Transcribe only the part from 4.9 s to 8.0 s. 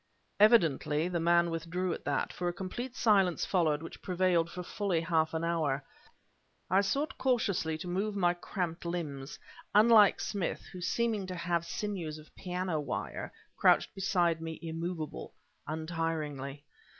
half an hour. I sought cautiously to